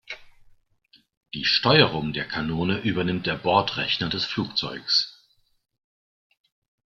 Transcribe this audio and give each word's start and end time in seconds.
Die 1.35 1.45
Steuerung 1.45 2.11
der 2.11 2.27
Kanone 2.27 2.79
übernimmt 2.79 3.27
der 3.27 3.35
Bordrechner 3.35 4.09
des 4.09 4.25
Flugzeuges. 4.25 5.15